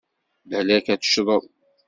Balak 0.49 0.87
ad 0.93 0.99
teccḍeḍ! 1.01 1.43